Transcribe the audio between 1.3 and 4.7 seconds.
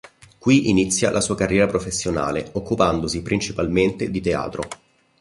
carriera professionale, occupandosi principalmente di teatro.